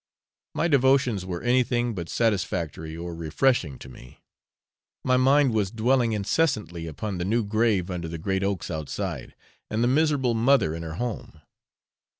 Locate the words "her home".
10.81-11.41